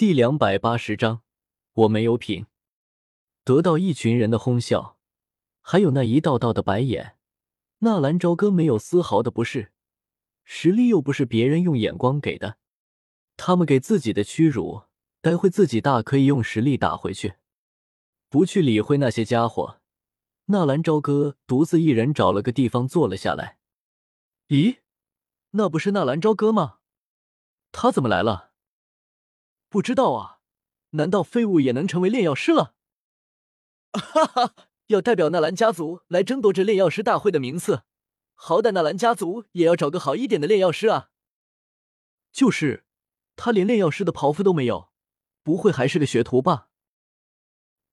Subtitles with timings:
[0.00, 1.20] 第两百八十章，
[1.74, 2.46] 我没有品。
[3.44, 4.96] 得到一群人的哄笑，
[5.60, 7.18] 还有那一道道的白眼，
[7.80, 9.72] 纳兰朝歌没有丝毫的不适。
[10.42, 12.56] 实力又不是别人用眼光给的，
[13.36, 14.84] 他们给自己的屈辱，
[15.20, 17.34] 待会自己大可以用实力打回去。
[18.30, 19.82] 不去理会那些家伙，
[20.46, 23.58] 纳兰朝歌独自一人找了个地方坐了下来。
[24.48, 24.78] 咦，
[25.50, 26.78] 那不是纳兰朝歌吗？
[27.70, 28.49] 他怎么来了？
[29.70, 30.40] 不知道啊，
[30.90, 32.74] 难道废物也能成为炼药师了？
[33.92, 34.54] 哈哈，
[34.88, 37.84] 要代表纳兰家族来争夺这炼药师大会的名次。
[38.34, 41.10] 好歹纳兰家族也要找个好一点的炼药师啊！
[42.32, 42.84] 就是，
[43.36, 44.90] 他连炼药师的袍服都没有，
[45.44, 46.68] 不会还是个学徒吧？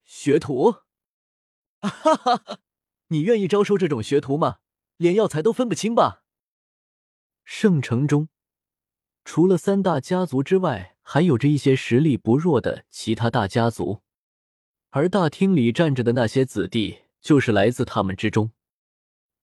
[0.04, 0.78] 学徒？
[1.82, 2.59] 哈哈哈！
[3.09, 4.58] 你愿意招收这种学徒吗？
[4.98, 6.23] 连药材都分不清吧？
[7.44, 8.30] 圣城中，
[9.30, 14.02] 除了三大家族之外，还有着一些实力不弱的其他大家族，
[14.91, 18.52] 而大厅里站着的那些子弟，就是来自他们之中。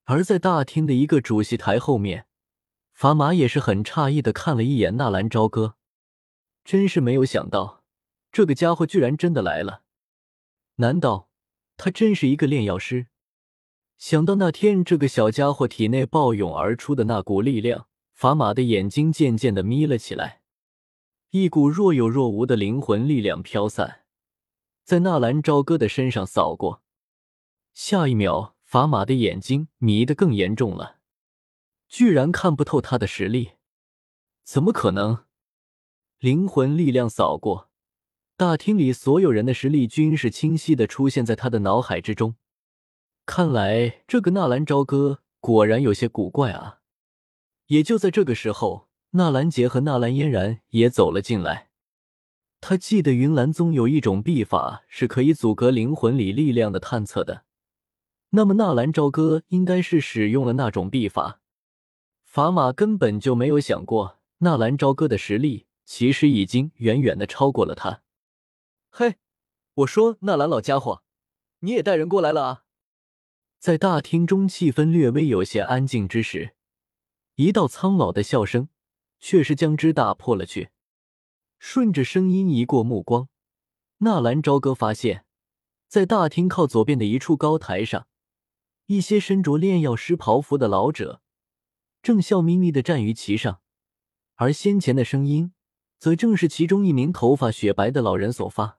[0.04, 2.24] 而在大厅的一个主席台后面，
[2.94, 5.74] 法马也是很诧异的看了一眼纳兰朝歌，
[6.64, 7.84] 真是没有想到，
[8.32, 9.82] 这个家伙居然真的来了。
[10.76, 11.28] 难道
[11.76, 13.08] 他真是一个炼药师？
[13.98, 20.40] 想到那天这个小家伙体内暴涌而出的那股力量，法马的眼睛渐渐的眯了起来，
[21.30, 24.04] 一股若有若无的灵魂力量飘散，
[24.82, 26.82] 在纳兰朝歌的身上扫过，
[27.74, 28.52] 下一秒。
[28.64, 30.96] 法玛的眼睛迷得更严重了，
[31.86, 33.52] 居然看不透他的实力，
[34.42, 35.26] 怎么可能？
[36.18, 37.70] 灵魂力量扫过，
[38.36, 42.34] 大厅里所有人的实力均是清晰的出现在他的脑海之中。
[43.26, 46.80] 看来这个纳兰朝歌果然有些古怪啊！
[47.66, 51.70] 也就在这个时候，纳兰杰和纳兰嫣然也走了进来。
[52.60, 57.44] 他记得云岚宗有一种秘法是可以阻隔灵魂里力量的探测的。
[58.30, 61.40] 那么纳兰朝歌应该是使用了那种秘法，
[62.24, 68.02] 法马根本就没有想过纳兰朝歌的实力其实已经远远的超过了他。
[68.90, 69.16] 嘿，
[69.74, 71.02] 我说纳兰老家伙，
[71.60, 72.64] 你也带人过来了啊！
[73.58, 76.54] 在大厅中气氛略微有些安静之时，
[77.36, 78.68] 一道苍老的笑声
[79.18, 80.70] 却是将之打破了去。
[81.58, 83.28] 顺着声音移过目光，
[83.98, 85.24] 纳兰朝歌发现，
[85.88, 88.06] 在大厅靠左边的一处高台上。
[88.86, 91.22] 一些身着炼药师袍服的老者
[92.02, 93.62] 正笑眯眯的站于其上，
[94.34, 95.54] 而先前的声音
[95.98, 98.78] 则正是其中一名头发雪白的老人所发。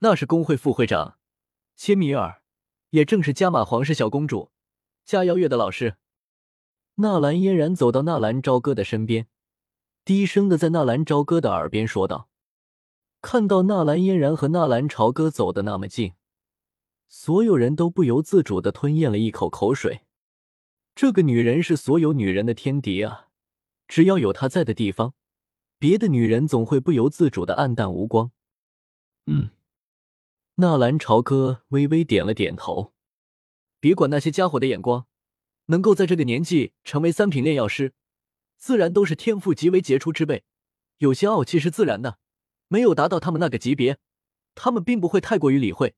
[0.00, 1.18] 那是工会副会长
[1.74, 2.42] 切米尔，
[2.90, 4.52] 也正是加玛皇室小公主
[5.06, 5.96] 加邀月的老师。
[6.96, 9.26] 纳兰嫣然走到纳兰朝歌的身边，
[10.04, 12.28] 低声的在纳兰朝歌的耳边说道
[13.20, 16.12] ：“看到纳兰嫣然和纳兰朝歌走的那么近。”
[17.08, 20.02] 所有人都不由自主的吞咽了一口口水。
[20.94, 23.28] 这个女人是所有女人的天敌啊！
[23.88, 25.14] 只要有她在的地方，
[25.78, 28.30] 别的女人总会不由自主的黯淡无光。
[29.26, 29.50] 嗯，
[30.56, 32.92] 纳兰朝歌微微点了点头。
[33.80, 35.06] 别管那些家伙的眼光，
[35.66, 37.94] 能够在这个年纪成为三品炼药师，
[38.56, 40.44] 自然都是天赋极为杰出之辈。
[40.98, 42.18] 有些傲气是自然的，
[42.68, 43.98] 没有达到他们那个级别，
[44.54, 45.94] 他们并不会太过于理会。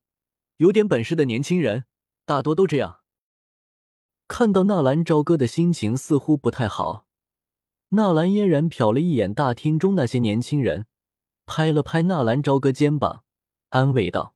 [0.57, 1.85] 有点本事的年轻人，
[2.25, 3.01] 大多都这样。
[4.27, 7.07] 看到纳兰朝歌的心情似乎不太好，
[7.91, 10.87] 纳兰嫣然瞟了一眼大厅中那些年轻人，
[11.45, 13.23] 拍了拍纳兰朝歌肩膀，
[13.69, 14.35] 安慰道：“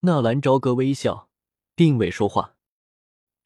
[0.00, 1.28] 纳兰朝歌微笑，
[1.74, 2.53] 并未说话，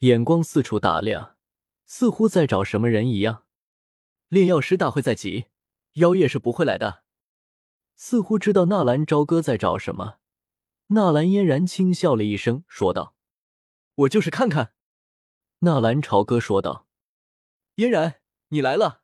[0.00, 1.36] 眼光四处打量，
[1.84, 3.42] 似乎在找什么人一样。
[4.28, 5.46] 炼药师大会在即，
[5.94, 7.02] 妖夜是不会来的。
[7.96, 10.18] 似乎知道纳兰朝歌在找什么。”
[10.90, 13.16] 纳兰嫣然轻笑了一声，说道
[13.96, 14.72] ：“我就是看看。”
[15.60, 16.86] 纳兰朝歌说道
[17.74, 19.02] ：“嫣然，你来了。”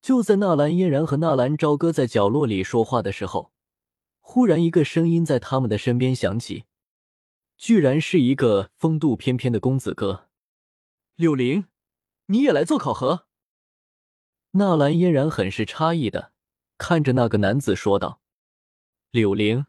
[0.00, 3.52] 就在纳兰嫣然和纳兰朝歌在角落里说话的时候，
[4.20, 6.64] 忽然一个声音在他们的身边响起，
[7.60, 10.30] 居然是一个风度翩翩的公子哥。
[11.16, 11.66] 柳灵，
[12.28, 13.26] 你也来做考核？
[14.52, 16.32] 纳兰嫣然很是诧异的
[16.78, 18.22] 看着那个男子说道
[19.12, 19.66] ：“柳灵。”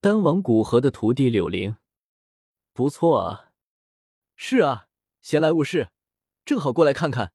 [0.00, 1.78] 丹王古河的徒弟柳灵，
[2.72, 3.50] 不错啊。
[4.36, 4.86] 是啊，
[5.20, 5.90] 闲来无事，
[6.44, 7.32] 正好过来看看。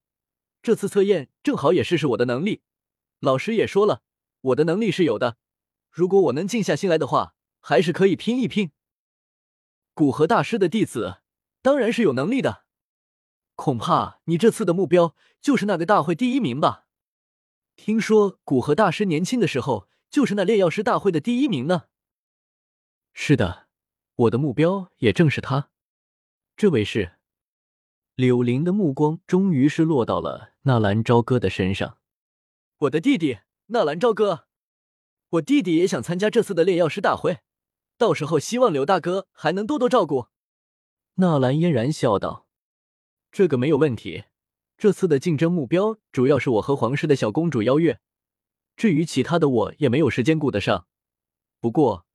[0.62, 2.62] 这次测验正好也试试我的能力。
[3.20, 4.04] 老师也说了，
[4.40, 5.36] 我的能力是有的。
[5.92, 8.72] 如果我能静下心来的话，还是可以拼一拼。
[10.00, 11.18] 古河大师的弟子，
[11.62, 12.64] 当然是有能力的。
[13.56, 16.86] 恐怕你这次的目标就是那个大会第一名吧？
[17.76, 21.88] 听说古河大师年轻的时候就是那炼药师大会的第一名呢？
[23.12, 23.68] 是的，
[24.16, 25.70] 我的目标也正是他。
[26.56, 27.18] 这位是
[28.16, 31.98] 柳林的目光，终于是落到了纳兰朝歌的身上。
[32.78, 34.46] 我的弟弟纳兰朝歌，
[35.32, 37.40] 我弟弟也想参加这次的炼药师大会，
[38.00, 40.30] 到时候希望柳大哥还能多多照顾。
[41.16, 42.48] 纳兰嫣然笑道
[43.30, 44.24] ：“这个没有问题。
[44.78, 48.00] 这次的竞争目标主要是我和皇室的小公主邀月，
[48.78, 50.88] 至于其他的，我也没有时间顾得上。
[51.60, 52.06] 不过，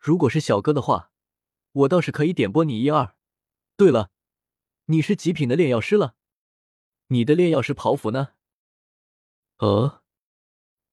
[0.00, 1.12] 如果是小哥的话，
[1.70, 3.14] 我倒是可以点拨你一二。
[3.76, 4.10] 对了，
[4.86, 6.16] 你是极品的炼药师了，
[7.06, 8.30] 你的炼药师袍服呢？”
[9.58, 10.02] 呃，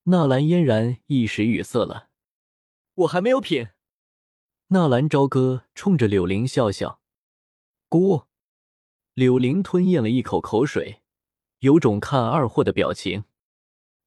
[0.04, 2.12] 纳兰嫣然一时语塞了。
[2.94, 3.70] 我还没有品。
[4.70, 7.00] 纳兰朝歌冲着柳灵笑笑。
[7.88, 8.24] 姑，
[9.14, 11.02] 柳灵吞咽了一口口水，
[11.60, 13.24] 有种看二货的表情。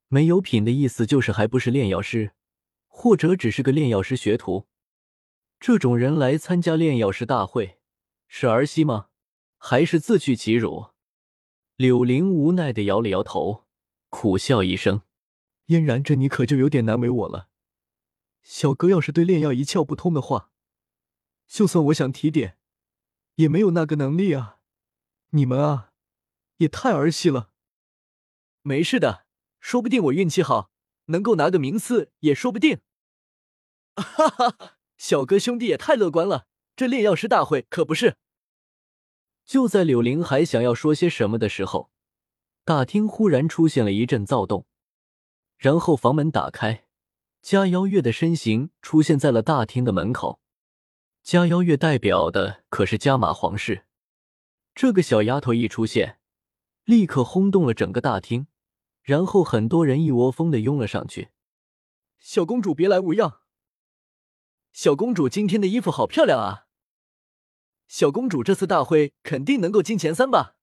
[0.08, 2.32] 没有品的意思就是还不是炼药师，
[2.88, 4.66] 或者只是个炼药师学徒。
[5.58, 7.78] 这种人来参加炼药师大会，
[8.28, 9.06] 是儿戏吗？
[9.56, 10.88] 还是自取其辱？
[11.76, 13.64] 柳灵无奈的摇了摇头，
[14.10, 15.00] 苦笑一声
[15.68, 17.48] ：“嫣然，这你可就有点难为我了。
[18.42, 20.49] 小哥要是对炼药一窍不通的话，
[21.50, 22.56] 就算我想提点。”
[23.36, 24.58] 也没有那个能力啊！
[25.30, 25.92] 你们啊，
[26.58, 27.52] 也太儿戏了。
[28.60, 29.24] 没事的，
[29.60, 30.70] 说不定我运气好，
[31.06, 32.80] 能够拿个名次也说不定。
[33.96, 38.18] 哈哈，小哥兄弟也太乐观了，这炼药师大会可不是。
[39.46, 41.90] 就在柳灵还想要说些什么的时候，
[42.66, 44.66] 大厅忽然出现了一阵躁动，
[45.56, 46.84] 然后房门打开，
[47.40, 50.39] 加邀月的身形出现在了大厅的门口。
[51.22, 53.84] 加邀月代表的可是加马皇室，
[54.74, 56.18] 这个小丫头一出现，
[56.84, 58.46] 立刻轰动了整个大厅，
[59.02, 61.28] 然后很多人一窝蜂的拥了上去。
[62.18, 63.40] 小公主别来无恙。
[64.72, 66.66] 小公主今天的衣服好漂亮啊！
[67.86, 70.56] 小公主这次大会肯定能够进前三吧？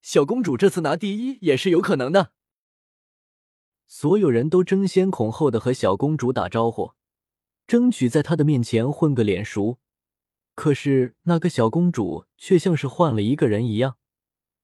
[0.00, 2.32] 小公主这次拿第一也是有可能的。
[3.86, 6.92] 所有人都争先恐后的和小公主打招呼。
[7.66, 9.78] 争取在他的面前混个脸熟，
[10.54, 13.96] 可是那个小公主却像是换了一个人一样，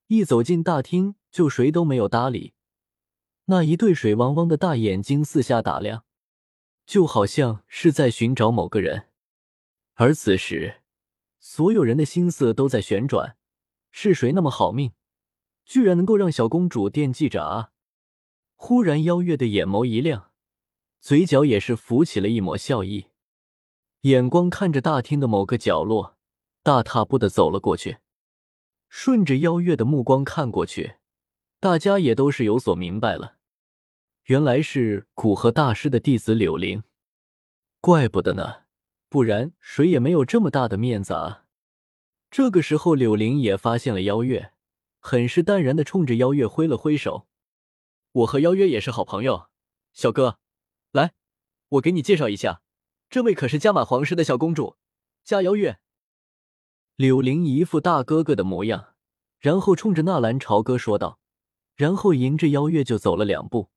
[0.08, 2.54] 一走进大厅就谁都没有搭理，
[3.46, 6.04] 那一对水汪汪的大眼睛四下打量，
[6.84, 9.08] 就好像是在寻找某个人。
[9.94, 10.82] 而此时，
[11.38, 13.36] 所有人的心思都在旋转：
[13.90, 14.92] 是谁那么好命，
[15.64, 17.70] 居然能够让小公主惦记着啊？
[18.56, 20.29] 忽然，邀月的眼眸一亮。
[21.00, 23.06] 嘴角也是浮起了一抹笑意，
[24.02, 26.18] 眼光看着大厅的某个角落，
[26.62, 27.98] 大踏步的走了过去。
[28.90, 30.96] 顺着邀月的目光看过去，
[31.58, 33.36] 大家也都是有所明白了，
[34.24, 36.82] 原来是古河大师的弟子柳灵。
[37.80, 38.64] 怪不得呢，
[39.08, 41.46] 不然谁也没有这么大的面子啊。
[42.30, 44.52] 这个时候，柳灵也发现了邀月，
[44.98, 47.26] 很是淡然的冲着邀月挥了挥手
[48.12, 49.48] ：“我和邀月也是好朋友，
[49.94, 50.38] 小哥。”
[50.92, 51.14] 来，
[51.68, 52.62] 我给你介绍一下，
[53.08, 54.76] 这位可是加马皇室的小公主，
[55.22, 55.78] 加邀月。
[56.96, 58.94] 柳灵一副大哥哥的模样，
[59.38, 61.20] 然后冲着纳兰朝歌说道，
[61.76, 63.70] 然后迎着邀月就走了两步。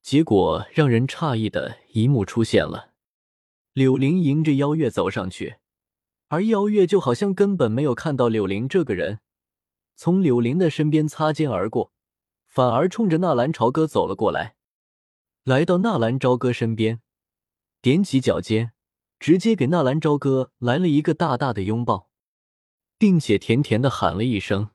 [0.00, 2.92] 结果让人诧异的一幕出现了，
[3.74, 5.56] 柳灵迎着邀月走上去，
[6.28, 9.20] 而邀月就好像根本没有看到柳灵这个人，
[9.94, 11.92] 从柳灵的身边擦肩而过，
[12.46, 14.56] 反而冲着纳兰朝歌走了过来。
[15.44, 17.00] 来到纳兰朝歌身边，
[17.82, 18.72] 踮起脚尖，
[19.18, 22.08] 直接给纳兰朝歌来了一个大大的拥抱，
[22.96, 24.70] 并且甜甜的喊了一声：“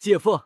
[0.00, 0.44] 姐夫。”